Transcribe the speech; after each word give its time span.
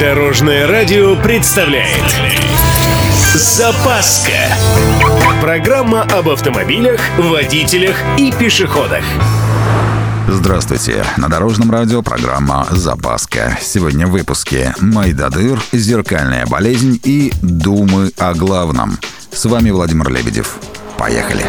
Дорожное 0.00 0.68
радио 0.68 1.16
представляет 1.16 2.04
Запаска 3.34 4.30
Программа 5.40 6.02
об 6.02 6.28
автомобилях, 6.28 7.00
водителях 7.18 7.96
и 8.16 8.30
пешеходах 8.30 9.02
Здравствуйте! 10.28 11.04
На 11.16 11.28
Дорожном 11.28 11.72
радио 11.72 12.02
программа 12.02 12.64
«Запаска». 12.70 13.58
Сегодня 13.60 14.06
в 14.06 14.10
выпуске 14.10 14.72
«Майдадыр», 14.78 15.60
«Зеркальная 15.72 16.46
болезнь» 16.46 17.00
и 17.02 17.32
«Думы 17.42 18.12
о 18.18 18.34
главном». 18.34 18.98
С 19.32 19.46
вами 19.46 19.70
Владимир 19.70 20.10
Лебедев. 20.10 20.58
Поехали! 20.96 21.44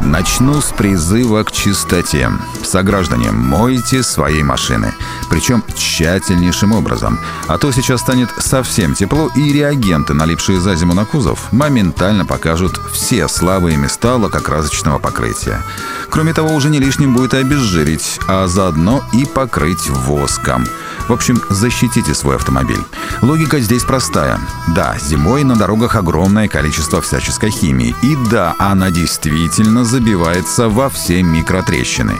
Начну 0.00 0.62
с 0.62 0.72
призыва 0.72 1.44
к 1.44 1.52
чистоте. 1.52 2.30
Сограждане, 2.64 3.32
мойте 3.32 4.02
свои 4.02 4.42
машины. 4.42 4.94
Причем 5.28 5.62
тщательнейшим 5.74 6.72
образом. 6.72 7.20
А 7.48 7.58
то 7.58 7.70
сейчас 7.70 8.00
станет 8.00 8.30
совсем 8.38 8.94
тепло, 8.94 9.30
и 9.36 9.52
реагенты, 9.52 10.14
налипшие 10.14 10.58
за 10.58 10.74
зиму 10.74 10.94
на 10.94 11.04
кузов, 11.04 11.52
моментально 11.52 12.24
покажут 12.24 12.80
все 12.92 13.28
слабые 13.28 13.76
места 13.76 14.16
лакокрасочного 14.16 14.98
покрытия. 14.98 15.62
Кроме 16.10 16.32
того, 16.34 16.54
уже 16.54 16.70
не 16.70 16.80
лишним 16.80 17.14
будет 17.14 17.34
обезжирить, 17.34 18.18
а 18.26 18.46
заодно 18.48 19.02
и 19.12 19.24
покрыть 19.24 19.88
воском. 19.88 20.66
В 21.08 21.12
общем, 21.12 21.40
защитите 21.50 22.14
свой 22.14 22.36
автомобиль. 22.36 22.82
Логика 23.22 23.60
здесь 23.60 23.84
простая. 23.84 24.40
Да, 24.68 24.96
зимой 25.00 25.44
на 25.44 25.56
дорогах 25.56 25.94
огромное 25.94 26.48
количество 26.48 27.00
всяческой 27.00 27.50
химии. 27.50 27.94
И 28.02 28.16
да, 28.30 28.54
она 28.58 28.90
действительно 28.90 29.84
забивается 29.84 30.68
во 30.68 30.88
все 30.88 31.22
микротрещины. 31.22 32.16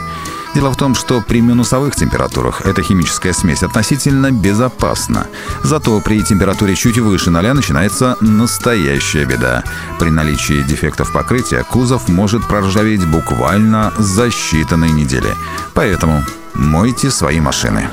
Дело 0.53 0.69
в 0.69 0.75
том, 0.75 0.95
что 0.95 1.21
при 1.21 1.39
минусовых 1.39 1.95
температурах 1.95 2.65
эта 2.65 2.83
химическая 2.83 3.31
смесь 3.31 3.63
относительно 3.63 4.31
безопасна. 4.31 5.27
Зато 5.63 5.99
при 6.01 6.21
температуре 6.23 6.75
чуть 6.75 6.97
выше 6.97 7.29
ноля 7.29 7.53
начинается 7.53 8.17
настоящая 8.19 9.25
беда. 9.25 9.63
При 9.97 10.09
наличии 10.09 10.61
дефектов 10.61 11.13
покрытия 11.13 11.63
кузов 11.63 12.09
может 12.09 12.45
проржаветь 12.47 13.05
буквально 13.05 13.93
за 13.97 14.27
считанные 14.27 14.91
недели. 14.91 15.33
Поэтому 15.73 16.21
мойте 16.53 17.11
свои 17.11 17.39
машины. 17.39 17.87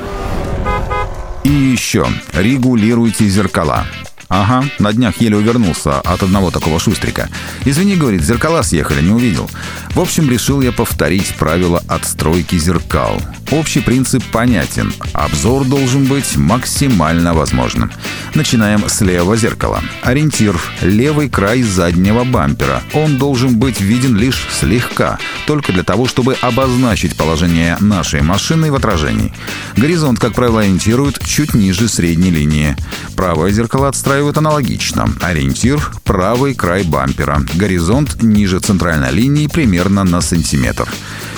И 1.45 1.51
еще, 1.51 2.07
регулируйте 2.33 3.29
зеркала. 3.29 3.87
Ага, 4.29 4.69
на 4.79 4.93
днях 4.93 5.21
еле 5.21 5.37
увернулся 5.37 6.01
от 6.01 6.23
одного 6.23 6.51
такого 6.51 6.79
шустрика. 6.79 7.31
Извини, 7.65 7.97
говорит, 7.97 8.23
зеркала 8.23 8.63
съехали, 8.63 9.01
не 9.01 9.13
увидел. 9.13 9.51
В 9.95 10.01
общем, 10.01 10.31
решил 10.31 10.61
я 10.61 10.71
повторить 10.71 11.35
правила 11.37 11.83
отстройки 11.89 12.59
зеркал. 12.59 13.21
Общий 13.51 13.81
принцип 13.81 14.23
понятен. 14.25 14.93
Обзор 15.15 15.65
должен 15.65 16.05
быть 16.05 16.37
максимально 16.37 17.33
возможным. 17.33 17.91
Начинаем 18.35 18.87
с 18.87 19.01
левого 19.01 19.37
зеркала. 19.37 19.83
Ориентир– 20.03 20.61
левый 20.83 21.31
край 21.31 21.63
заднего 21.63 22.25
бампера. 22.25 22.83
Он 22.93 23.17
должен 23.17 23.59
быть 23.59 23.81
виден 23.81 24.15
лишь 24.17 24.47
слегка, 24.53 25.19
только 25.47 25.73
для 25.73 25.83
того, 25.83 26.07
чтобы 26.07 26.37
обозначить 26.43 27.17
положение 27.17 27.79
нашей 27.81 28.21
машины 28.21 28.71
в 28.71 28.75
отражении. 28.75 29.33
Горизонт, 29.77 30.19
как 30.19 30.35
правило, 30.35 30.61
ориентируют 30.61 31.25
чуть 31.25 31.55
ниже 31.55 31.89
средней 31.89 32.31
линии. 32.31 32.77
Правое 33.17 33.51
зеркало 33.51 33.89
отстраивают 34.19 34.39
аналогично. 34.39 35.09
Ориентир– 35.21 35.93
правый 36.05 36.53
край 36.55 36.83
бампера. 36.83 37.41
Горизонт 37.55 38.21
ниже 38.21 38.59
центральной 38.59 39.13
линии 39.13 39.47
примерно 39.47 40.03
на 40.03 40.21
сантиметр. 40.21 40.89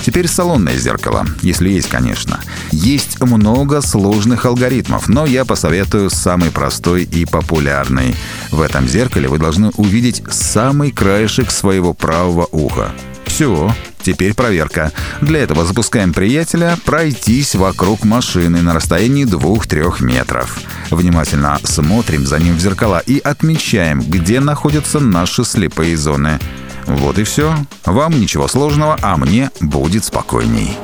Теперь 0.03 0.27
салонное 0.27 0.75
зеркало, 0.77 1.27
если 1.43 1.69
есть, 1.69 1.89
конечно. 1.89 2.39
Есть 2.71 3.21
много 3.21 3.81
сложных 3.81 4.47
алгоритмов, 4.47 5.07
но 5.07 5.27
я 5.27 5.45
посоветую 5.45 6.09
самый 6.09 6.49
простой 6.49 7.03
и 7.03 7.25
популярный. 7.25 8.15
В 8.49 8.61
этом 8.61 8.87
зеркале 8.87 9.27
вы 9.27 9.37
должны 9.37 9.69
увидеть 9.77 10.23
самый 10.31 10.91
краешек 10.91 11.51
своего 11.51 11.93
правого 11.93 12.47
уха. 12.51 12.91
Все, 13.31 13.73
Теперь 14.01 14.33
проверка. 14.33 14.91
Для 15.21 15.39
этого 15.39 15.63
запускаем 15.63 16.11
приятеля 16.13 16.77
пройтись 16.83 17.55
вокруг 17.55 18.03
машины 18.03 18.61
на 18.61 18.73
расстоянии 18.73 19.25
2-3 19.25 20.03
метров. 20.03 20.59
Внимательно 20.89 21.57
смотрим 21.63 22.27
за 22.27 22.39
ним 22.39 22.55
в 22.57 22.59
зеркала 22.59 22.99
и 22.99 23.19
отмечаем, 23.19 24.01
где 24.01 24.41
находятся 24.41 24.99
наши 24.99 25.45
слепые 25.45 25.95
зоны. 25.95 26.39
Вот 26.87 27.19
и 27.19 27.23
все. 27.23 27.55
Вам 27.85 28.19
ничего 28.19 28.49
сложного, 28.49 28.97
а 29.01 29.15
мне 29.15 29.49
будет 29.61 30.03
спокойней. 30.03 30.77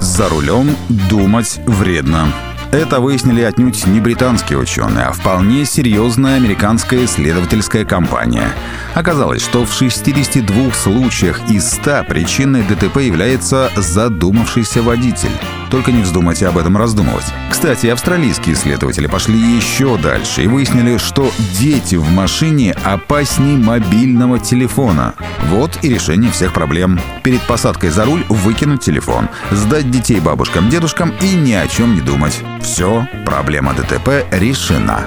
За 0.00 0.28
рулем 0.28 0.76
думать 0.88 1.58
вредно. 1.64 2.34
Это 2.70 3.00
выяснили 3.00 3.40
отнюдь 3.40 3.86
не 3.86 3.98
британские 3.98 4.58
ученые, 4.58 5.06
а 5.06 5.12
вполне 5.12 5.64
серьезная 5.64 6.36
американская 6.36 7.06
исследовательская 7.06 7.86
компания. 7.86 8.48
Оказалось, 8.94 9.42
что 9.42 9.64
в 9.64 9.72
62 9.72 10.72
случаях 10.74 11.40
из 11.50 11.70
100 11.70 12.04
причиной 12.06 12.62
ДТП 12.62 12.98
является 12.98 13.70
задумавшийся 13.74 14.82
водитель. 14.82 15.30
Только 15.70 15.92
не 15.92 16.02
вздумайте 16.02 16.46
об 16.46 16.58
этом 16.58 16.76
раздумывать. 16.76 17.26
Кстати, 17.50 17.88
австралийские 17.88 18.54
исследователи 18.54 19.06
пошли 19.06 19.38
еще 19.38 19.96
дальше 19.98 20.44
и 20.44 20.46
выяснили, 20.46 20.96
что 20.96 21.30
дети 21.58 21.96
в 21.96 22.10
машине 22.10 22.76
опаснее 22.84 23.58
мобильного 23.58 24.38
телефона. 24.38 25.14
Вот 25.50 25.78
и 25.82 25.88
решение 25.88 26.30
всех 26.30 26.52
проблем. 26.52 26.98
Перед 27.22 27.42
посадкой 27.42 27.90
за 27.90 28.04
руль 28.04 28.24
выкинуть 28.28 28.82
телефон, 28.82 29.28
сдать 29.50 29.90
детей 29.90 30.20
бабушкам, 30.20 30.68
дедушкам 30.70 31.12
и 31.20 31.34
ни 31.34 31.52
о 31.52 31.66
чем 31.66 31.94
не 31.94 32.00
думать. 32.00 32.42
Все, 32.62 33.06
проблема 33.26 33.74
ДТП 33.74 34.26
решена. 34.30 35.06